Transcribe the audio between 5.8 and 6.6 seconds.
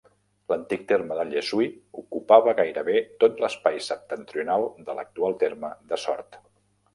de Sort.